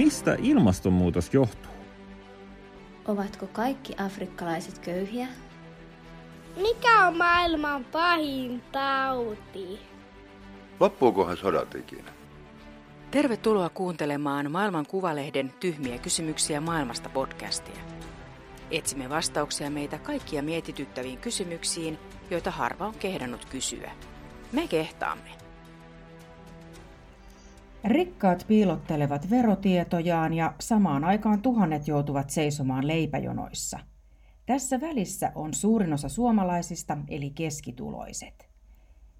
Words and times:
Mistä 0.00 0.36
ilmastonmuutos 0.42 1.34
johtuu? 1.34 1.72
Ovatko 3.08 3.46
kaikki 3.46 3.94
afrikkalaiset 3.98 4.78
köyhiä? 4.78 5.26
Mikä 6.56 7.06
on 7.06 7.16
maailman 7.16 7.84
pahin 7.84 8.62
tauti? 8.72 9.80
Loppuukohan 10.80 11.36
sodat 11.36 11.74
ikinä? 11.74 12.12
Tervetuloa 13.10 13.68
kuuntelemaan 13.68 14.50
Maailman 14.50 14.86
Kuvalehden 14.86 15.52
Tyhmiä 15.60 15.98
kysymyksiä 15.98 16.60
maailmasta 16.60 17.08
podcastia. 17.08 17.80
Etsimme 18.70 19.08
vastauksia 19.08 19.70
meitä 19.70 19.98
kaikkia 19.98 20.42
mietityttäviin 20.42 21.18
kysymyksiin, 21.18 21.98
joita 22.30 22.50
harva 22.50 22.86
on 22.86 22.94
kehdannut 22.94 23.44
kysyä. 23.44 23.90
Me 24.52 24.68
kehtaamme. 24.68 25.49
Rikkaat 27.84 28.44
piilottelevat 28.48 29.30
verotietojaan 29.30 30.34
ja 30.34 30.54
samaan 30.60 31.04
aikaan 31.04 31.42
tuhannet 31.42 31.88
joutuvat 31.88 32.30
seisomaan 32.30 32.86
leipäjonoissa. 32.86 33.78
Tässä 34.46 34.80
välissä 34.80 35.32
on 35.34 35.54
suurin 35.54 35.92
osa 35.92 36.08
suomalaisista 36.08 36.98
eli 37.08 37.30
keskituloiset. 37.30 38.50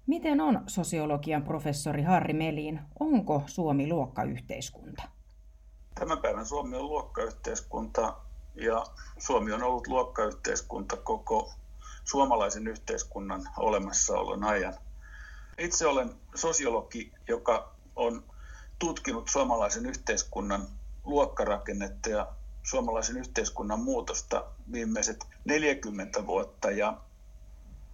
Miten 0.07 0.41
on 0.41 0.63
sosiologian 0.67 1.43
professori 1.43 2.03
Harri 2.03 2.33
Melin, 2.33 2.79
onko 2.99 3.43
Suomi 3.45 3.87
luokkayhteiskunta? 3.89 5.03
Tämän 5.95 6.17
päivän 6.17 6.45
Suomi 6.45 6.77
on 6.77 6.87
luokkayhteiskunta 6.87 8.17
ja 8.55 8.83
Suomi 9.17 9.51
on 9.51 9.63
ollut 9.63 9.87
luokkayhteiskunta 9.87 10.97
koko 10.97 11.53
suomalaisen 12.03 12.67
yhteiskunnan 12.67 13.41
olemassaolon 13.57 14.43
ajan. 14.43 14.73
Itse 15.57 15.87
olen 15.87 16.09
sosiologi, 16.35 17.11
joka 17.27 17.75
on 17.95 18.23
tutkinut 18.81 19.29
suomalaisen 19.29 19.85
yhteiskunnan 19.85 20.67
luokkarakennetta 21.03 22.09
ja 22.09 22.27
suomalaisen 22.63 23.17
yhteiskunnan 23.17 23.79
muutosta 23.79 24.45
viimeiset 24.71 25.25
40 25.45 26.27
vuotta. 26.27 26.71
Ja 26.71 26.97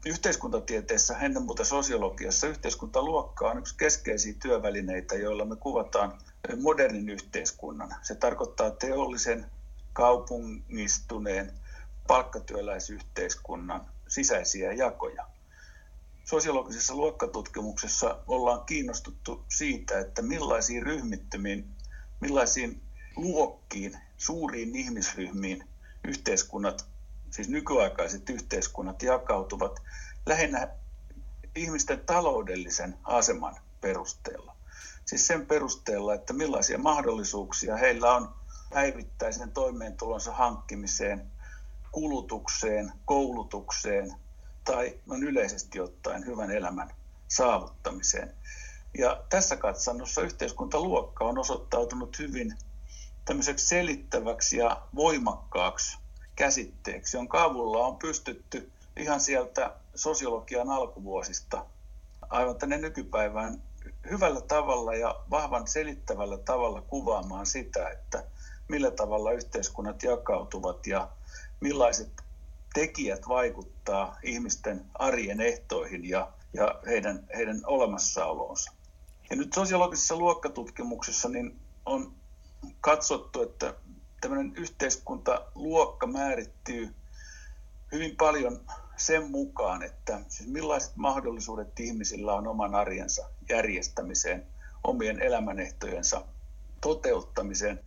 yhteiskuntatieteessä, 0.05 1.17
ennen 1.17 1.43
muuta 1.43 1.65
sosiologiassa, 1.65 2.47
yhteiskuntaluokka 2.47 3.49
on 3.49 3.57
yksi 3.57 3.75
keskeisiä 3.77 4.33
työvälineitä, 4.41 5.15
joilla 5.15 5.45
me 5.45 5.55
kuvataan 5.55 6.17
modernin 6.61 7.09
yhteiskunnan. 7.09 7.95
Se 8.01 8.15
tarkoittaa 8.15 8.71
teollisen, 8.71 9.45
kaupungistuneen, 9.93 11.53
palkkatyöläisyhteiskunnan 12.07 13.85
sisäisiä 14.07 14.73
jakoja 14.73 15.25
sosiologisessa 16.29 16.95
luokkatutkimuksessa 16.95 18.23
ollaan 18.27 18.65
kiinnostuttu 18.65 19.45
siitä, 19.49 19.99
että 19.99 20.21
millaisiin 20.21 20.83
ryhmittymiin, 20.83 21.75
millaisiin 22.21 22.81
luokkiin, 23.15 23.97
suuriin 24.17 24.75
ihmisryhmiin 24.75 25.63
yhteiskunnat, 26.07 26.85
siis 27.31 27.49
nykyaikaiset 27.49 28.29
yhteiskunnat 28.29 29.03
jakautuvat 29.03 29.79
lähinnä 30.25 30.67
ihmisten 31.55 31.99
taloudellisen 32.05 32.97
aseman 33.03 33.55
perusteella. 33.81 34.55
Siis 35.05 35.27
sen 35.27 35.45
perusteella, 35.45 36.13
että 36.13 36.33
millaisia 36.33 36.77
mahdollisuuksia 36.77 37.77
heillä 37.77 38.15
on 38.15 38.35
päivittäisen 38.73 39.51
toimeentulonsa 39.51 40.33
hankkimiseen, 40.33 41.31
kulutukseen, 41.91 42.91
koulutukseen, 43.05 44.15
tai 44.67 44.99
on 45.09 45.23
yleisesti 45.23 45.79
ottaen 45.79 46.25
hyvän 46.25 46.51
elämän 46.51 46.93
saavuttamiseen. 47.27 48.33
Ja 48.97 49.23
tässä 49.29 49.55
katsannossa 49.55 50.21
yhteiskuntaluokka 50.21 51.25
on 51.25 51.37
osoittautunut 51.37 52.19
hyvin 52.19 52.53
tämmöiseksi 53.25 53.67
selittäväksi 53.67 54.57
ja 54.57 54.81
voimakkaaksi 54.95 55.97
käsitteeksi, 56.35 57.17
jonka 57.17 57.43
avulla 57.43 57.85
on 57.85 57.97
pystytty 57.97 58.71
ihan 58.97 59.21
sieltä 59.21 59.75
sosiologian 59.95 60.69
alkuvuosista 60.69 61.65
aivan 62.29 62.55
tänne 62.55 62.77
nykypäivään 62.77 63.61
hyvällä 64.09 64.41
tavalla 64.41 64.95
ja 64.95 65.15
vahvan 65.29 65.67
selittävällä 65.67 66.37
tavalla 66.37 66.81
kuvaamaan 66.81 67.45
sitä, 67.45 67.89
että 67.89 68.23
millä 68.67 68.91
tavalla 68.91 69.31
yhteiskunnat 69.31 70.03
jakautuvat 70.03 70.87
ja 70.87 71.09
millaiset 71.59 72.26
tekijät 72.77 73.27
vaikuttaa 73.27 74.17
ihmisten 74.23 74.85
arjen 74.93 75.41
ehtoihin 75.41 76.09
ja, 76.09 76.31
ja 76.53 76.79
heidän, 76.87 77.27
heidän 77.35 77.61
olemassaoloonsa. 77.65 78.71
Ja 79.29 79.35
nyt 79.35 79.53
sosiologisessa 79.53 80.15
luokkatutkimuksessa 80.15 81.29
niin 81.29 81.59
on 81.85 82.13
katsottu, 82.81 83.41
että 83.41 83.73
tämmöinen 84.21 84.53
yhteiskuntaluokka 84.55 86.07
määrittyy 86.07 86.95
hyvin 87.91 88.15
paljon 88.15 88.65
sen 88.97 89.31
mukaan, 89.31 89.83
että 89.83 90.19
siis 90.27 90.49
millaiset 90.49 90.95
mahdollisuudet 90.95 91.79
ihmisillä 91.79 92.33
on 92.33 92.47
oman 92.47 92.75
arjensa 92.75 93.29
järjestämiseen, 93.49 94.47
omien 94.83 95.21
elämänehtojensa 95.21 96.25
toteuttamiseen. 96.81 97.79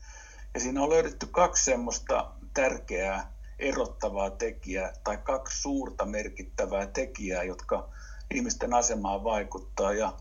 Ja 0.54 0.60
siinä 0.60 0.82
on 0.82 0.90
löydetty 0.90 1.26
kaksi 1.26 1.64
semmoista 1.64 2.30
tärkeää 2.54 3.39
erottavaa 3.60 4.30
tekijää 4.30 4.92
tai 5.04 5.16
kaksi 5.16 5.60
suurta 5.60 6.04
merkittävää 6.04 6.86
tekijää, 6.86 7.42
jotka 7.42 7.88
ihmisten 8.34 8.74
asemaan 8.74 9.24
vaikuttaa. 9.24 9.92
Ja 9.92 10.12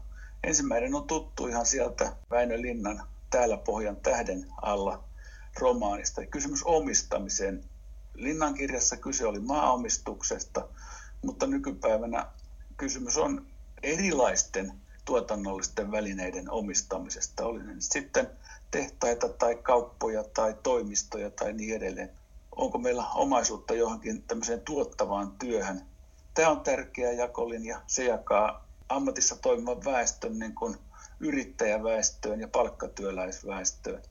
ensimmäinen 0.43 0.95
on 0.95 1.07
tuttu 1.07 1.47
ihan 1.47 1.65
sieltä 1.65 2.15
Väinö 2.29 2.61
Linnan 2.61 3.03
Täällä 3.29 3.57
Pohjan 3.57 3.95
tähden 3.95 4.45
alla 4.61 5.03
romaanista. 5.59 6.25
Kysymys 6.25 6.63
omistamiseen. 6.63 7.63
Linnan 8.13 8.53
kirjassa 8.53 8.97
kyse 8.97 9.25
oli 9.25 9.39
maaomistuksesta, 9.39 10.67
mutta 11.25 11.47
nykypäivänä 11.47 12.25
kysymys 12.77 13.17
on 13.17 13.45
erilaisten 13.83 14.73
tuotannollisten 15.05 15.91
välineiden 15.91 16.49
omistamisesta. 16.49 17.45
Oli 17.45 17.63
ne 17.63 17.75
sitten 17.79 18.29
tehtaita 18.71 19.29
tai 19.29 19.55
kauppoja 19.55 20.23
tai 20.23 20.55
toimistoja 20.63 21.29
tai 21.29 21.53
niin 21.53 21.75
edelleen 21.75 22.18
onko 22.59 22.77
meillä 22.77 23.05
omaisuutta 23.15 23.73
johonkin 23.73 24.23
tämmöiseen 24.23 24.61
tuottavaan 24.61 25.31
työhön. 25.31 25.81
Tämä 26.33 26.49
on 26.49 26.61
tärkeä 26.61 27.11
jakolinja. 27.11 27.81
Se 27.87 28.03
jakaa 28.03 28.65
ammatissa 28.89 29.35
toimivan 29.35 29.85
väestön 29.85 30.39
niin 30.39 30.55
kuin 30.55 30.77
yrittäjäväestöön 31.19 32.39
ja 32.39 32.47
palkkatyöläisväestöön. 32.47 34.03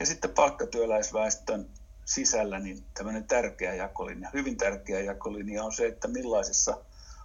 Ja 0.00 0.06
sitten 0.06 0.30
palkkatyöläisväestön 0.30 1.70
sisällä 2.04 2.58
niin 2.58 2.84
tämmöinen 2.94 3.24
tärkeä 3.24 3.74
jakolinja, 3.74 4.30
hyvin 4.32 4.56
tärkeä 4.56 5.00
jakolinja 5.00 5.64
on 5.64 5.72
se, 5.72 5.86
että 5.86 6.08
millaisessa 6.08 6.78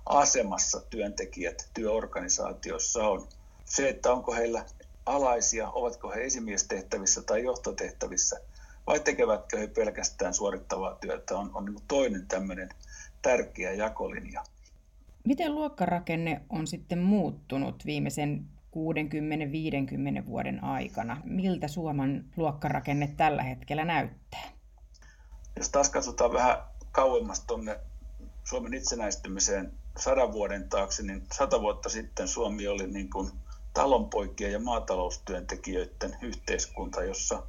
asemassa 0.05 0.81
työntekijät 0.89 1.69
työorganisaatiossa 1.73 3.07
on. 3.07 3.27
Se, 3.65 3.89
että 3.89 4.11
onko 4.11 4.33
heillä 4.33 4.65
alaisia, 5.05 5.69
ovatko 5.69 6.11
he 6.11 6.23
esimiestehtävissä 6.23 7.21
tai 7.21 7.43
johtotehtävissä– 7.43 8.39
vai 8.87 8.99
tekevätkö 8.99 9.57
he 9.57 9.67
pelkästään 9.67 10.33
suorittavaa 10.33 10.95
työtä, 10.95 11.37
on, 11.37 11.51
on 11.53 11.65
niin 11.65 11.77
toinen 11.87 12.27
tämmöinen 12.27 12.69
tärkeä 13.21 13.73
jakolinja. 13.73 14.43
Miten 15.23 15.55
luokkarakenne 15.55 16.41
on 16.49 16.67
sitten 16.67 16.99
muuttunut 16.99 17.85
viimeisen 17.85 18.45
60-50 20.21 20.25
vuoden 20.25 20.63
aikana? 20.63 21.21
Miltä 21.23 21.67
Suomen 21.67 22.25
luokkarakenne 22.37 23.13
tällä 23.17 23.43
hetkellä 23.43 23.85
näyttää? 23.85 24.43
Jos 25.57 25.69
taas 25.69 25.89
katsotaan 25.89 26.33
vähän 26.33 26.57
kauemmas 26.91 27.39
tuonne 27.41 27.79
Suomen 28.43 28.73
itsenäistymiseen 28.73 29.73
sadan 29.97 30.31
vuoden 30.31 30.69
taakse, 30.69 31.03
niin 31.03 31.23
sata 31.33 31.61
vuotta 31.61 31.89
sitten 31.89 32.27
Suomi 32.27 32.67
oli 32.67 32.87
niin 32.87 33.09
kuin 33.09 33.31
talonpoikien 33.73 34.51
ja 34.51 34.59
maataloustyöntekijöiden 34.59 36.17
yhteiskunta, 36.21 37.03
jossa 37.03 37.43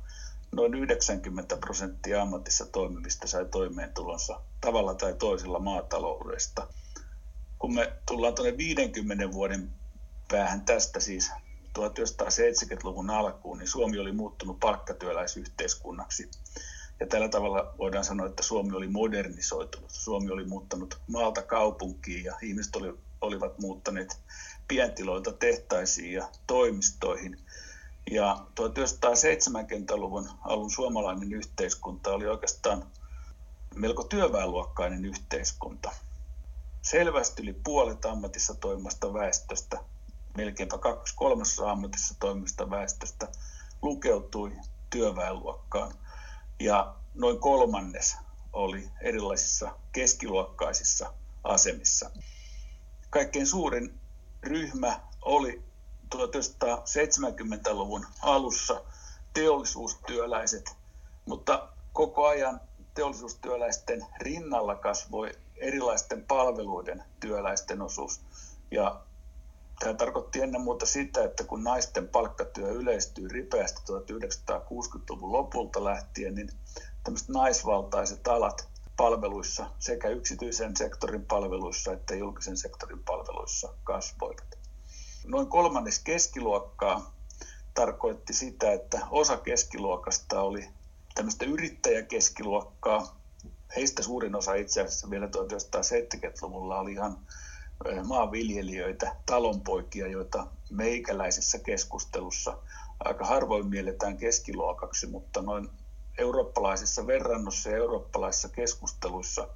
noin 0.53 0.75
90 0.75 1.57
prosenttia 1.57 2.23
ammatissa 2.23 2.67
toimivista 2.67 3.27
sai 3.27 3.45
toimeentulonsa 3.45 4.41
tavalla 4.61 4.95
tai 4.95 5.15
toisella 5.15 5.59
maataloudesta. 5.59 6.69
Kun 7.59 7.75
me 7.75 7.93
tullaan 8.09 8.35
tuonne 8.35 8.57
50 8.57 9.33
vuoden 9.33 9.71
päähän 10.29 10.61
tästä 10.61 11.01
siis 11.01 11.31
1970-luvun 11.79 13.11
alkuun, 13.11 13.59
niin 13.59 13.69
Suomi 13.69 13.99
oli 13.99 14.13
muuttunut 14.13 14.61
palkkatyöläisyhteiskunnaksi. 14.61 16.31
Ja 17.01 17.07
tällä 17.07 17.29
tavalla 17.29 17.75
voidaan 17.79 18.05
sanoa, 18.05 18.27
että 18.27 18.43
Suomi 18.43 18.77
oli 18.77 18.89
modernisoitunut. 18.89 19.91
Suomi 19.91 20.31
oli 20.31 20.45
muuttanut 20.45 20.99
maalta 21.07 21.43
kaupunkiin 21.43 22.25
ja 22.25 22.35
ihmiset 22.43 22.77
oli, 22.77 22.99
olivat 23.21 23.59
muuttaneet 23.59 24.21
pientiloilta 24.69 25.33
tehtaisiin 25.33 26.13
ja 26.13 26.29
toimistoihin– 26.47 27.39
ja 28.11 28.47
1970-luvun 28.61 30.29
alun 30.41 30.71
suomalainen 30.71 31.33
yhteiskunta 31.33 32.11
oli 32.11 32.27
oikeastaan 32.27 32.87
melko 33.75 34.05
työväenluokkainen 34.05 35.05
yhteiskunta. 35.05 35.93
Selvästi 36.83 37.43
yli 37.43 37.53
puolet 37.53 38.05
ammatissa 38.05 38.55
toimivasta 38.55 39.15
väestöstä, 39.15 39.79
melkeinpä 40.37 40.79
kaksi 40.79 41.15
kolmasosa 41.17 41.71
ammatissa 41.71 42.15
toimivasta 42.21 42.71
väestöstä, 42.71 43.29
lukeutui 43.83 44.53
työväenluokkaan 44.91 45.93
ja 46.61 46.95
noin 47.15 47.41
kolmannes 47.41 48.17
oli 48.53 48.89
erilaisissa 49.01 49.79
keskiluokkaisissa 49.93 51.13
asemissa. 51.45 52.11
Kaikkein 53.11 53.47
suurin 53.47 54.01
ryhmä 54.43 55.01
oli 55.23 55.66
1970-luvun 56.15 58.07
alussa 58.23 58.85
teollisuustyöläiset, 59.35 60.77
mutta 61.27 61.69
koko 61.93 62.27
ajan 62.27 62.61
teollisuustyöläisten 62.95 64.07
rinnalla 64.19 64.75
kasvoi 64.75 65.31
erilaisten 65.57 66.27
palveluiden 66.27 67.05
työläisten 67.21 67.83
osuus. 67.83 68.21
Ja 68.71 69.01
tämä 69.79 69.95
tarkoitti 69.95 70.43
ennen 70.43 70.61
muuta 70.61 70.87
sitä, 70.87 71.25
että 71.25 71.45
kun 71.45 71.65
naisten 71.65 72.09
palkkatyö 72.09 72.69
yleistyi 72.69 73.29
ripeästi 73.29 73.81
1960-luvun 73.93 75.33
lopulta 75.33 75.85
lähtien, 75.85 76.35
niin 76.35 76.51
tämmöiset 77.05 77.29
naisvaltaiset 77.29 78.29
alat 78.29 78.69
palveluissa, 78.97 79.71
sekä 79.79 80.09
yksityisen 80.09 80.77
sektorin 80.77 81.27
palveluissa 81.27 81.93
että 81.93 82.15
julkisen 82.15 82.57
sektorin 82.57 83.03
palveluissa 83.05 83.75
kasvoivat. 83.85 84.66
Noin 85.27 85.47
kolmannes 85.47 85.99
keskiluokkaa 85.99 87.15
tarkoitti 87.75 88.33
sitä, 88.33 88.73
että 88.73 89.01
osa 89.11 89.37
keskiluokasta 89.37 90.41
oli 90.41 90.69
tämmöistä 91.15 91.45
yrittäjäkeskiluokkaa. 91.45 93.17
Heistä 93.77 94.03
suurin 94.03 94.35
osa 94.35 94.55
itse 94.55 94.81
asiassa 94.81 95.11
vielä 95.11 95.27
1970-luvulla 95.27 96.79
oli 96.79 96.93
ihan 96.93 97.19
maanviljelijöitä, 98.07 99.17
talonpoikia, 99.27 100.07
joita 100.07 100.47
meikäläisessä 100.71 101.59
keskustelussa 101.59 102.59
aika 103.01 103.25
harvoin 103.27 103.67
mielletään 103.67 104.17
keskiluokaksi, 104.17 105.07
mutta 105.07 105.43
noin 105.43 105.69
eurooppalaisessa 106.19 107.07
verrannossa 107.07 107.71
ja 107.71 107.77
eurooppalaisissa 107.77 108.49
keskusteluissa 108.49 109.49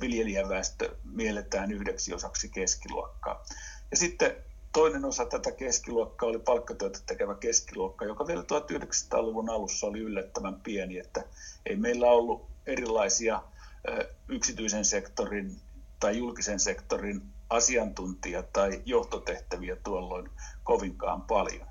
viljelijäväestö 0.00 0.96
mielletään 1.04 1.72
yhdeksi 1.72 2.14
osaksi 2.14 2.48
keskiluokkaa. 2.48 3.44
Ja 3.90 3.96
sitten 3.96 4.45
toinen 4.76 5.04
osa 5.04 5.26
tätä 5.26 5.52
keskiluokkaa 5.52 6.28
oli 6.28 6.38
palkkatyötä 6.38 6.98
tekevä 7.06 7.34
keskiluokka, 7.34 8.04
joka 8.04 8.26
vielä 8.26 8.42
1900-luvun 8.42 9.50
alussa 9.50 9.86
oli 9.86 9.98
yllättävän 9.98 10.60
pieni, 10.60 10.98
että 10.98 11.24
ei 11.66 11.76
meillä 11.76 12.06
ollut 12.06 12.46
erilaisia 12.66 13.42
yksityisen 14.28 14.84
sektorin 14.84 15.60
tai 16.00 16.18
julkisen 16.18 16.60
sektorin 16.60 17.22
asiantuntija- 17.50 18.42
tai 18.52 18.82
johtotehtäviä 18.84 19.76
tuolloin 19.76 20.30
kovinkaan 20.64 21.22
paljon. 21.22 21.66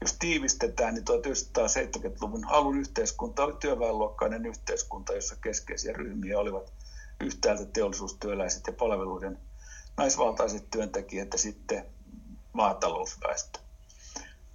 Jos 0.00 0.16
tiivistetään, 0.18 0.94
niin 0.94 1.04
1970-luvun 1.04 2.44
alun 2.48 2.78
yhteiskunta 2.78 3.44
oli 3.44 3.54
työväenluokkainen 3.60 4.46
yhteiskunta, 4.46 5.14
jossa 5.14 5.36
keskeisiä 5.36 5.92
ryhmiä 5.92 6.38
olivat 6.38 6.72
yhtäältä 7.20 7.64
teollisuustyöläiset 7.64 8.66
ja 8.66 8.72
palveluiden 8.72 9.38
naisvaltaiset 9.96 10.70
työntekijät 10.70 11.32
ja 11.32 11.38
sitten 11.38 11.94
maatalousväestö. 12.54 13.58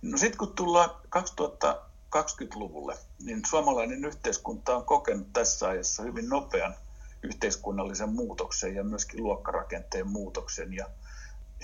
No 0.01 0.17
sitten 0.17 0.37
kun 0.37 0.55
tullaan 0.55 0.89
2020-luvulle, 1.15 2.97
niin 3.23 3.41
suomalainen 3.49 4.05
yhteiskunta 4.05 4.75
on 4.75 4.85
kokenut 4.85 5.33
tässä 5.33 5.67
ajassa 5.67 6.03
hyvin 6.03 6.29
nopean 6.29 6.75
yhteiskunnallisen 7.23 8.09
muutoksen 8.09 8.75
ja 8.75 8.83
myöskin 8.83 9.23
luokkarakenteen 9.23 10.07
muutoksen. 10.07 10.73
Ja 10.73 10.85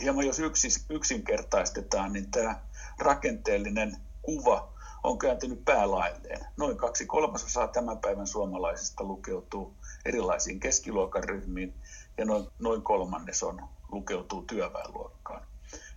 hieman 0.02 0.26
jos 0.26 0.42
yksinkertaistetaan, 0.90 2.14
niin 2.14 2.32
tämä 2.32 2.62
rakenteellinen 3.00 3.98
kuva 4.22 4.74
on 5.04 5.18
kääntynyt 5.18 5.66
päälailleen. 5.66 6.46
Noin 6.58 6.78
kaksi 6.78 7.06
kolmasosaa 7.06 7.68
tämän 7.68 8.00
päivän 8.00 8.28
suomalaisista 8.28 9.04
lukeutuu 9.04 9.76
erilaisiin 10.06 10.60
keskiluokan 10.60 11.24
ryhmiin 11.24 11.74
ja 12.18 12.26
noin, 12.26 12.48
noin 12.60 12.81
kolmannes 12.81 13.44
on, 13.44 13.62
lukeutuu 13.92 14.42
työväenluokkaan. 14.42 15.55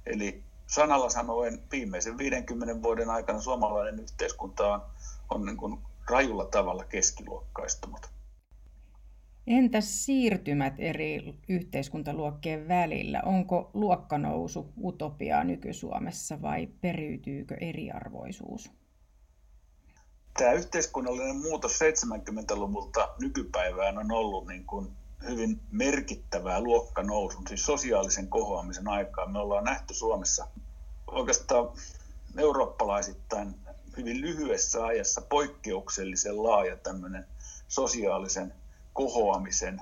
Eli 0.08 0.42
sanalla 0.66 1.10
sanoen 1.10 1.62
viimeisen 1.72 2.18
50 2.18 2.82
vuoden 2.82 3.10
aikana 3.10 3.40
suomalainen 3.40 4.00
yhteiskunta 4.00 4.74
on, 4.74 4.82
on 5.30 5.46
niin 5.46 5.56
kuin 5.56 5.78
rajulla 6.10 6.44
tavalla 6.44 6.84
keskiluokkaistunut. 6.84 8.10
Entäs 9.46 10.04
siirtymät 10.04 10.74
eri 10.78 11.34
yhteiskuntaluokkien 11.48 12.68
välillä? 12.68 13.22
Onko 13.24 13.70
luokkanousu 13.74 14.72
utopiaa 14.84 15.44
nyky-Suomessa 15.44 16.42
vai 16.42 16.66
periytyykö 16.66 17.56
eriarvoisuus? 17.60 18.70
Tämä 20.38 20.52
yhteiskunnallinen 20.52 21.36
muutos 21.36 21.80
70-luvulta 21.80 23.08
nykypäivään 23.20 23.98
on 23.98 24.12
ollut 24.12 24.46
niin 24.46 24.66
kuin 24.66 24.88
hyvin 25.26 25.60
merkittävää 25.70 26.60
luokkanousun, 26.60 27.46
siis 27.48 27.66
sosiaalisen 27.66 28.28
kohoamisen 28.28 28.88
aikaa. 28.88 29.26
Me 29.26 29.38
ollaan 29.38 29.64
nähty 29.64 29.94
Suomessa 29.94 30.48
oikeastaan 31.06 31.68
eurooppalaisittain 32.36 33.54
hyvin 33.96 34.20
lyhyessä 34.20 34.84
ajassa 34.84 35.20
poikkeuksellisen 35.20 36.42
laaja 36.42 36.76
tämmöinen 36.76 37.26
sosiaalisen 37.68 38.54
kohoamisen 38.92 39.80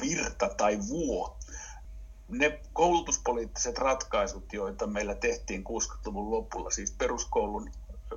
virta 0.00 0.48
tai 0.48 0.78
vuo. 0.88 1.36
Ne 2.28 2.60
koulutuspoliittiset 2.72 3.78
ratkaisut, 3.78 4.52
joita 4.52 4.86
meillä 4.86 5.14
tehtiin 5.14 5.64
60-luvun 5.64 6.30
lopulla, 6.30 6.70
siis 6.70 6.90
peruskoulun, 6.90 7.70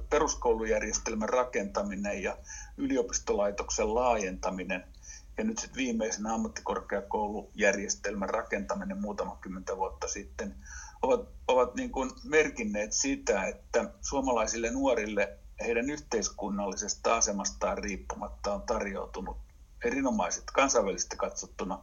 peruskoulujärjestelmän 0.10 1.30
rakentaminen 1.30 2.24
ja 2.24 2.38
yliopistolaitoksen 2.78 3.96
laajentaminen 3.96 4.88
ja 5.38 5.44
nyt 5.44 5.57
sitten 5.57 5.78
viimeisenä 5.78 6.34
ammattikorkeakoulujärjestelmän 6.34 8.30
rakentaminen 8.30 9.01
muutama 9.01 9.38
kymmentä 9.42 9.78
vuotta 9.78 10.07
sitten 10.07 10.56
ovat, 11.01 11.30
ovat 11.48 11.75
niin 11.75 11.92
kuin 11.92 12.12
merkinneet 12.24 12.94
sitä, 12.94 13.44
että 13.44 13.94
suomalaisille 14.01 14.72
nuorille 14.72 15.38
heidän 15.60 15.89
yhteiskunnallisesta 15.89 17.16
asemastaan 17.16 17.78
riippumatta 17.78 18.54
on 18.54 18.62
tarjoutunut 18.62 19.38
erinomaiset, 19.86 20.44
kansainvälisesti 20.54 21.18
katsottuna 21.18 21.80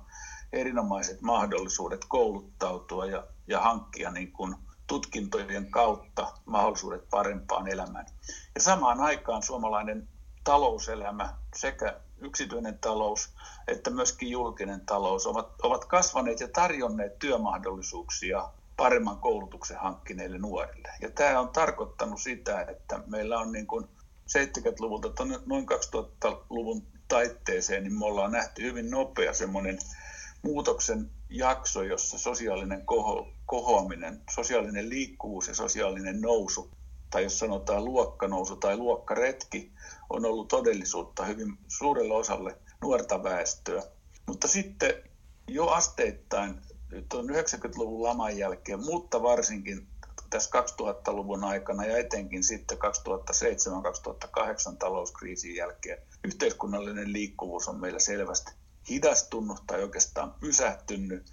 erinomaiset 0.53 1.21
mahdollisuudet 1.21 2.05
kouluttautua 2.09 3.07
ja, 3.07 3.27
ja 3.47 3.61
hankkia 3.61 4.11
niin 4.11 4.33
kuin 4.33 4.55
tutkintojen 4.87 5.71
kautta 5.71 6.33
mahdollisuudet 6.45 7.11
parempaan 7.11 7.69
elämään. 7.69 8.07
Ja 8.55 8.61
samaan 8.61 9.01
aikaan 9.01 9.43
suomalainen 9.43 10.09
talouselämä, 10.45 11.35
sekä 11.57 12.01
yksityinen 12.25 12.79
talous 12.79 13.35
että 13.69 13.91
myöskin 13.91 14.31
julkinen 14.31 14.81
talous 14.81 15.27
ovat, 15.27 15.49
ovat 15.63 15.85
kasvaneet 15.85 16.41
ja 16.41 16.49
tarjonneet 16.49 17.19
työmahdollisuuksia 17.19 18.49
paremman 18.77 19.19
koulutuksen 19.19 19.79
hankkineille 19.79 20.39
nuorille. 20.39 20.89
Ja 21.01 21.11
tämä 21.11 21.41
on 21.41 21.49
tarkoittanut 21.49 22.21
sitä, 22.21 22.61
että 22.61 23.01
meillä 23.07 23.39
on 23.39 23.53
niin 23.53 23.67
kuin 23.67 23.85
70-luvulta 24.39 25.25
noin 25.47 25.67
2000-luvun 25.71 26.87
taitteeseen, 27.09 27.83
niin 27.83 27.99
me 27.99 28.05
ollaan 28.05 28.33
nähty 28.33 28.63
hyvin 28.63 28.91
nopea 28.91 29.35
semmoinen 29.35 29.79
muutoksen 30.43 31.11
jakso, 31.29 31.83
jossa 31.83 32.19
sosiaalinen 32.19 32.87
koho, 32.87 33.29
kohoaminen, 33.47 34.23
sosiaalinen 34.31 34.89
liikkuvuus 34.89 35.49
ja 35.49 35.55
sosiaalinen 35.55 36.21
nousu, 36.21 36.71
tai 37.15 37.23
jos 37.23 37.39
sanotaan 37.39 37.85
luokkanousu 37.85 38.57
tai 38.57 38.77
luokkaretki, 38.77 39.73
on 40.11 40.25
ollut 40.25 40.49
todellisuutta 40.49 41.25
hyvin 41.25 41.59
suurelle 41.69 42.15
osalle 42.15 42.59
nuorta 42.83 43.23
väestöä. 43.23 43.83
Mutta 44.27 44.49
sitten 44.49 44.95
jo 45.49 45.67
asteittain 45.67 46.61
tuon 47.09 47.29
90-luvun 47.29 48.03
laman 48.03 48.39
jälkeen, 48.39 48.85
mutta 48.85 49.23
varsinkin 49.23 49.87
tässä 50.31 50.51
2000-luvun 50.61 51.45
aikana 51.45 51.87
ja 51.87 51.99
etenkin 51.99 52.45
sitten 52.45 52.79
2007-2008 52.79 54.77
talouskriisin 54.79 55.55
jälkeen 55.55 55.99
yhteiskunnallinen 56.25 57.13
liikkuvuus 57.13 57.69
on 57.69 57.81
meillä 57.81 57.99
selvästi 57.99 58.53
hidastunut 58.91 59.63
tai 59.67 59.83
oikeastaan 59.83 60.35
pysähtynyt. 60.41 61.33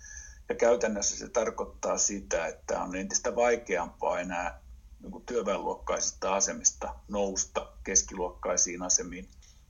Ja 0.49 0.55
käytännössä 0.55 1.17
se 1.17 1.29
tarkoittaa 1.29 1.97
sitä, 1.97 2.47
että 2.47 2.81
on 2.81 2.95
entistä 2.95 3.35
vaikeampaa 3.35 4.19
enää 4.19 4.60
niin 5.01 5.25
työväenluokkaisista 5.25 6.35
asemista 6.35 6.95
nousta 7.07 7.67
keskiluokkaisiin 7.83 8.83
asemiin. 8.83 9.29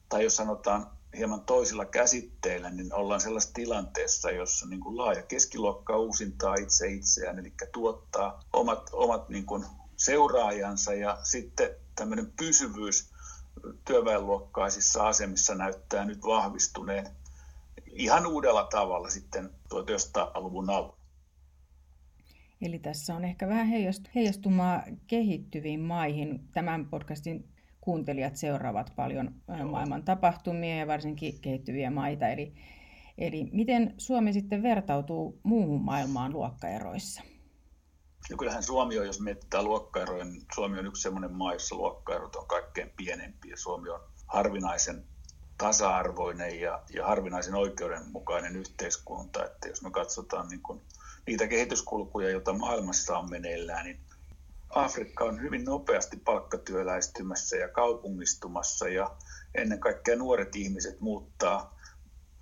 Tai 0.09 0.23
jos 0.23 0.35
sanotaan 0.35 0.91
hieman 1.17 1.41
toisilla 1.41 1.85
käsitteillä, 1.85 2.69
niin 2.69 2.93
ollaan 2.93 3.21
sellaisessa 3.21 3.53
tilanteessa, 3.53 4.31
jossa 4.31 4.65
niin 4.65 4.79
kuin 4.79 4.97
laaja 4.97 5.23
keskiluokka 5.23 5.97
uusintaa 5.97 6.55
itse 6.55 6.87
itseään, 6.87 7.39
eli 7.39 7.53
tuottaa 7.71 8.43
omat, 8.53 8.89
omat 8.93 9.29
niin 9.29 9.45
kuin 9.45 9.65
seuraajansa 9.97 10.93
ja 10.93 11.17
sitten 11.23 11.69
tämmöinen 11.95 12.31
pysyvyys 12.31 13.11
työväenluokkaisissa 13.85 15.07
asemissa 15.07 15.55
näyttää 15.55 16.05
nyt 16.05 16.25
vahvistuneen 16.25 17.09
ihan 17.91 18.25
uudella 18.25 18.67
tavalla 18.71 19.09
sitten 19.09 19.49
1900-luvun 19.73 20.69
alun. 20.69 21.00
Eli 22.61 22.79
tässä 22.79 23.15
on 23.15 23.25
ehkä 23.25 23.47
vähän 23.47 23.67
heijastumaa 24.15 24.83
kehittyviin 25.07 25.79
maihin. 25.79 26.47
Tämän 26.53 26.85
podcastin 26.85 27.49
kuuntelijat 27.81 28.35
seuraavat 28.35 28.93
paljon 28.95 29.35
maailman 29.71 30.03
tapahtumia 30.03 30.75
ja 30.75 30.87
varsinkin 30.87 31.41
kehittyviä 31.41 31.91
maita. 31.91 32.27
Eli, 32.27 32.53
eli 33.17 33.49
miten 33.51 33.93
Suomi 33.97 34.33
sitten 34.33 34.63
vertautuu 34.63 35.39
muuhun 35.43 35.81
maailmaan 35.81 36.33
luokkaeroissa? 36.33 37.21
Ja 38.29 38.37
kyllähän 38.37 38.63
Suomi 38.63 38.99
on, 38.99 39.05
jos 39.05 39.21
mietitään 39.21 39.63
luokkaeroja, 39.63 40.25
niin 40.25 40.41
Suomi 40.55 40.79
on 40.79 40.85
yksi 40.85 41.01
sellainen 41.01 41.33
maa, 41.33 41.53
jossa 41.53 41.75
luokkaerot 41.75 42.35
on 42.35 42.47
kaikkein 42.47 42.91
pienempiä. 42.97 43.55
Suomi 43.55 43.89
on 43.89 43.99
harvinaisen 44.27 45.03
tasa-arvoinen 45.57 46.59
ja, 46.59 46.83
ja 46.93 47.05
harvinaisen 47.05 47.55
oikeudenmukainen 47.55 48.55
yhteiskunta. 48.55 49.45
Että 49.45 49.67
jos 49.67 49.81
me 49.81 49.91
katsotaan 49.91 50.47
niin 50.49 50.61
kuin 50.61 50.81
niitä 51.27 51.47
kehityskulkuja, 51.47 52.29
joita 52.29 52.53
maailmassa 52.53 53.17
on 53.17 53.29
meneillään, 53.29 53.85
niin 53.85 53.99
Afrikka 54.69 55.23
on 55.23 55.41
hyvin 55.41 55.65
nopeasti 55.65 56.17
palkkatyöläistymässä 56.17 57.55
ja 57.57 57.67
kaupungistumassa 57.67 58.89
ja 58.89 59.15
ennen 59.55 59.79
kaikkea 59.79 60.15
nuoret 60.15 60.55
ihmiset 60.55 60.99
muuttaa 60.99 61.77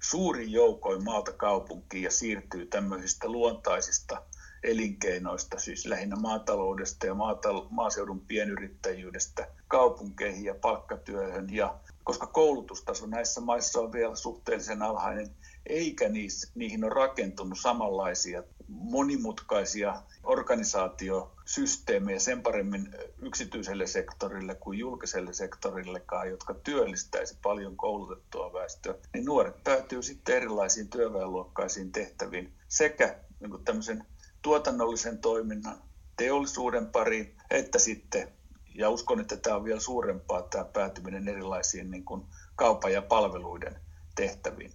suurin 0.03 0.51
joukoin 0.51 1.03
maalta 1.03 1.31
kaupunkiin 1.31 2.03
ja 2.03 2.11
siirtyy 2.11 2.65
tämmöisistä 2.65 3.29
luontaisista 3.29 4.23
elinkeinoista, 4.63 5.59
siis 5.59 5.85
lähinnä 5.85 6.15
maataloudesta 6.15 7.05
ja 7.05 7.13
maatal- 7.13 7.67
maaseudun 7.69 8.19
pienyrittäjyydestä 8.19 9.47
kaupunkeihin 9.67 10.45
ja 10.45 10.55
palkkatyöhön. 10.55 11.53
Ja 11.53 11.79
koska 12.03 12.27
koulutustaso 12.27 13.05
näissä 13.05 13.41
maissa 13.41 13.79
on 13.79 13.91
vielä 13.91 14.15
suhteellisen 14.15 14.81
alhainen, 14.81 15.35
eikä 15.65 16.09
niihin 16.55 16.83
ole 16.83 16.93
rakentunut 16.93 17.59
samanlaisia 17.61 18.43
monimutkaisia 18.69 20.01
organisaatiosysteemejä 20.23 22.19
sen 22.19 22.41
paremmin 22.41 22.95
yksityiselle 23.21 23.87
sektorille 23.87 24.55
kuin 24.55 24.79
julkiselle 24.79 25.33
sektorillekaan, 25.33 26.29
jotka 26.29 26.53
työllistäisi 26.53 27.37
paljon 27.41 27.77
koulutettua 27.77 28.53
väestöä, 28.53 28.95
niin 29.13 29.25
nuoret 29.25 29.63
päätyy 29.63 30.03
sitten 30.03 30.35
erilaisiin 30.35 30.89
työväenluokkaisiin 30.89 31.91
tehtäviin 31.91 32.53
sekä 32.67 33.19
niin 33.39 33.63
tämmöisen 33.65 34.05
tuotannollisen 34.41 35.17
toiminnan 35.17 35.81
teollisuuden 36.17 36.87
pariin, 36.87 37.35
että 37.49 37.79
sitten, 37.79 38.27
ja 38.75 38.89
uskon, 38.89 39.19
että 39.19 39.37
tämä 39.37 39.55
on 39.55 39.63
vielä 39.63 39.79
suurempaa, 39.79 40.41
tämä 40.41 40.65
päätyminen 40.65 41.27
erilaisiin 41.27 41.91
niin 41.91 42.05
kuin 42.05 42.25
kaupan 42.55 42.93
ja 42.93 43.01
palveluiden 43.01 43.79
tehtäviin. 44.15 44.73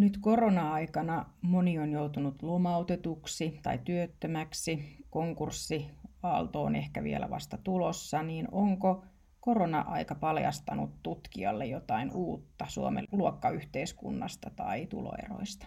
Nyt 0.00 0.18
korona-aikana 0.20 1.26
moni 1.42 1.78
on 1.78 1.92
joutunut 1.92 2.42
lomautetuksi 2.42 3.60
tai 3.62 3.78
työttömäksi, 3.84 4.96
konkurssi 5.10 5.86
aalto 6.22 6.62
on 6.62 6.76
ehkä 6.76 7.02
vielä 7.02 7.30
vasta 7.30 7.58
tulossa, 7.64 8.22
niin 8.22 8.48
onko 8.52 9.04
korona-aika 9.40 10.14
paljastanut 10.14 10.90
tutkijalle 11.02 11.66
jotain 11.66 12.10
uutta 12.14 12.66
Suomen 12.68 13.04
luokkayhteiskunnasta 13.12 14.50
tai 14.56 14.86
tuloeroista? 14.86 15.66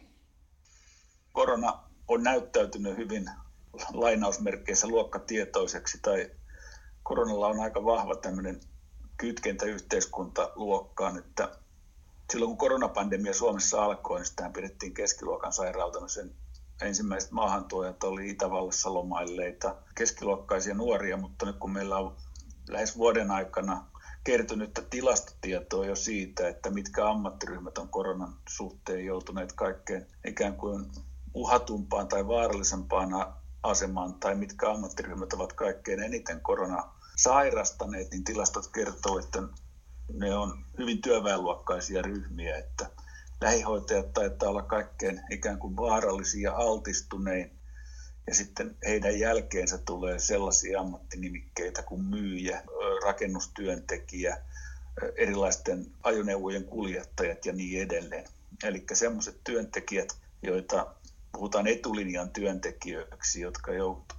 Korona 1.34 1.84
on 2.08 2.24
näyttäytynyt 2.24 2.98
hyvin 2.98 3.26
lainausmerkeissä 3.94 4.88
luokkatietoiseksi 4.88 6.00
tai 6.02 6.32
koronalla 7.04 7.48
on 7.48 7.60
aika 7.60 7.86
vahva 7.86 8.16
tämmöinen 8.16 8.60
kytkentä 9.18 9.66
yhteiskuntaluokkaan, 9.66 11.18
että 11.18 11.63
silloin 12.34 12.50
kun 12.50 12.58
koronapandemia 12.58 13.34
Suomessa 13.34 13.84
alkoi, 13.84 14.20
niin 14.20 14.26
sitä 14.26 14.50
pidettiin 14.54 14.94
keskiluokan 14.94 15.54
sairautena. 15.54 16.08
Sen 16.08 16.36
ensimmäiset 16.82 17.32
maahantuojat 17.32 18.04
oli 18.04 18.30
Itävallassa 18.30 18.94
lomailleita 18.94 19.76
keskiluokkaisia 19.96 20.74
nuoria, 20.74 21.18
mutta 21.18 21.46
nyt 21.46 21.56
kun 21.58 21.72
meillä 21.72 21.98
on 21.98 22.16
lähes 22.70 22.98
vuoden 22.98 23.32
aikana 23.32 23.86
kertynyttä 24.24 24.82
tilastotietoa 24.82 25.86
jo 25.86 25.96
siitä, 25.96 26.48
että 26.48 26.70
mitkä 26.70 27.10
ammattiryhmät 27.10 27.78
on 27.78 27.90
koronan 27.90 28.36
suhteen 28.50 29.06
joutuneet 29.06 29.54
kaikkein 29.54 30.08
ikään 30.28 30.56
kuin 30.56 30.92
uhatumpaan 31.34 32.08
tai 32.08 32.28
vaarallisempaan 32.28 33.10
asemaan, 33.64 34.14
tai 34.14 34.36
mitkä 34.36 34.72
ammattiryhmät 34.72 35.34
ovat 35.34 35.54
kaikkein 35.54 36.04
eniten 36.04 36.42
korona 36.42 36.90
sairastaneet, 37.18 38.12
niin 38.12 38.24
tilastot 38.24 38.68
kertoo, 38.68 39.20
että 39.20 39.44
ne 40.14 40.36
on 40.36 40.66
hyvin 40.78 41.02
työväenluokkaisia 41.02 42.02
ryhmiä, 42.02 42.58
että 42.58 42.90
lähihoitajat 43.42 44.14
taitaa 44.14 44.50
olla 44.50 44.62
kaikkein 44.62 45.22
ikään 45.32 45.60
kuin 45.60 45.76
vaarallisia 45.76 46.54
altistunein. 46.54 47.52
Ja 48.28 48.36
sitten 48.36 48.76
heidän 48.86 49.20
jälkeensä 49.20 49.78
tulee 49.78 50.20
sellaisia 50.20 50.80
ammattinimikkeitä 50.80 51.84
kuin 51.84 52.02
myyjä, 52.02 52.64
rakennustyöntekijä, 53.06 54.38
erilaisten 55.16 55.86
ajoneuvojen 56.04 56.66
kuljettajat 56.66 57.46
ja 57.46 57.54
niin 57.54 57.82
edelleen. 57.82 58.26
Eli 58.64 58.86
sellaiset 58.94 59.40
työntekijät, 59.44 60.18
joita 60.42 60.96
puhutaan 61.32 61.68
etulinjan 61.68 62.30
työntekijöiksi, 62.30 63.42
jotka 63.42 63.72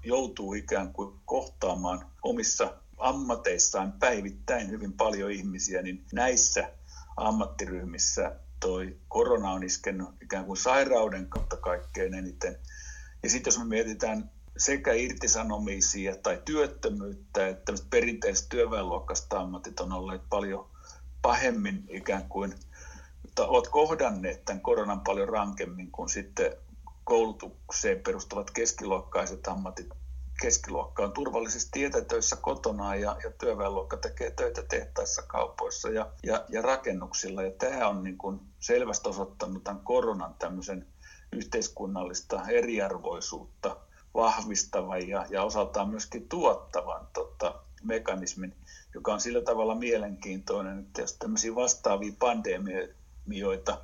joutuu 0.04 0.54
ikään 0.54 0.92
kuin 0.92 1.20
kohtaamaan 1.24 2.06
omissa 2.22 2.74
ammateissaan 3.04 3.92
päivittäin 3.92 4.70
hyvin 4.70 4.92
paljon 4.92 5.30
ihmisiä, 5.30 5.82
niin 5.82 6.04
näissä 6.12 6.70
ammattiryhmissä 7.16 8.36
toi 8.60 8.96
korona 9.08 9.50
on 9.50 9.62
iskenut 9.62 10.14
ikään 10.22 10.44
kuin 10.44 10.56
sairauden 10.56 11.26
kautta 11.26 11.56
kaikkein 11.56 12.14
eniten. 12.14 12.58
Ja 13.22 13.30
sitten 13.30 13.50
jos 13.50 13.58
me 13.58 13.64
mietitään 13.64 14.30
sekä 14.56 14.92
irtisanomisia 14.92 16.16
tai 16.16 16.42
työttömyyttä, 16.44 17.48
että 17.48 17.72
perinteiset 17.90 18.48
työväenluokkaiset 18.48 19.32
ammatit 19.32 19.80
on 19.80 19.92
olleet 19.92 20.22
paljon 20.30 20.70
pahemmin 21.22 21.84
ikään 21.88 22.28
kuin, 22.28 22.54
ovat 23.38 23.68
kohdanneet 23.68 24.44
tämän 24.44 24.60
koronan 24.60 25.00
paljon 25.00 25.28
rankemmin 25.28 25.90
kuin 25.90 26.08
sitten 26.08 26.56
koulutukseen 27.04 28.00
perustuvat 28.00 28.50
keskiluokkaiset 28.50 29.48
ammatit 29.48 29.88
keskiluokka 30.40 31.02
on 31.02 31.12
turvallisesti 31.12 31.84
etätöissä 31.84 32.36
kotona 32.36 32.94
ja, 32.94 33.16
ja 33.24 33.30
työväenluokka 33.30 33.96
tekee 33.96 34.30
töitä 34.30 34.62
tehtaissa, 34.62 35.22
kaupoissa 35.22 35.88
ja, 35.88 36.10
ja, 36.22 36.44
ja 36.48 36.62
rakennuksilla. 36.62 37.42
Ja 37.42 37.50
tämä 37.50 37.88
on 37.88 38.04
niin 38.04 38.18
kuin 38.18 38.40
selvästi 38.60 39.08
osoittanut 39.08 39.64
tämän 39.64 39.82
koronan 39.84 40.34
tämmöisen 40.38 40.86
yhteiskunnallista 41.32 42.42
eriarvoisuutta 42.48 43.76
vahvistavan 44.14 45.08
ja, 45.08 45.26
ja 45.30 45.42
osaltaan 45.42 45.88
myöskin 45.88 46.28
tuottavan 46.28 47.08
tota, 47.12 47.54
mekanismin, 47.82 48.54
joka 48.94 49.12
on 49.12 49.20
sillä 49.20 49.42
tavalla 49.42 49.74
mielenkiintoinen, 49.74 50.78
että 50.78 51.00
jos 51.00 51.12
tämmöisiä 51.12 51.54
vastaavia 51.54 52.12
pandemioita 52.18 53.80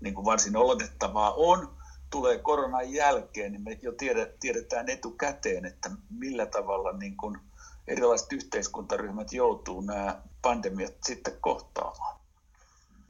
niin 0.00 0.14
kuin 0.14 0.24
varsin 0.24 0.56
oletettavaa 0.56 1.32
on, 1.32 1.76
tulee 2.14 2.38
koronan 2.38 2.92
jälkeen, 2.92 3.52
niin 3.52 3.62
me 3.62 3.78
jo 3.82 3.92
tiedetään 4.40 4.88
etukäteen, 4.88 5.64
että 5.64 5.90
millä 6.10 6.46
tavalla 6.46 6.92
niin 6.92 7.16
kuin 7.16 7.38
erilaiset 7.86 8.32
yhteiskuntaryhmät 8.32 9.32
joutuu 9.32 9.80
nämä 9.80 10.22
pandemiat 10.42 10.94
sitten 11.06 11.32
kohtaamaan. 11.40 12.20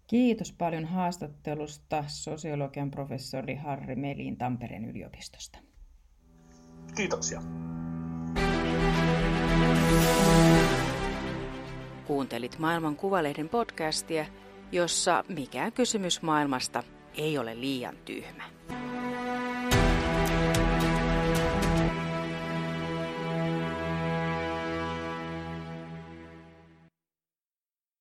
Kiitos 0.07 0.53
paljon 0.53 0.85
haastattelusta 0.85 2.05
sosiologian 2.07 2.91
professori 2.91 3.55
Harri 3.55 3.97
Melin 3.97 4.37
Tampereen 4.37 4.85
yliopistosta. 4.85 5.59
Kiitoksia. 6.97 7.43
Kuuntelit 12.07 12.59
Maailman 12.59 12.97
Kuvalehden 12.97 13.49
podcastia, 13.49 14.27
jossa 14.73 15.25
mikään 15.29 15.73
kysymys 15.73 16.23
maailmasta 16.23 16.83
ei 17.17 17.39
ole 17.39 17.61
liian 17.61 17.97
tyhmä. 18.05 18.45